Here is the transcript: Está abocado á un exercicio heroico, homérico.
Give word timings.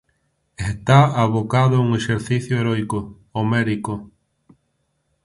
Está 0.71 0.99
abocado 1.23 1.73
á 1.77 1.81
un 1.85 1.91
exercicio 1.99 2.53
heroico, 2.57 2.99
homérico. 3.37 3.93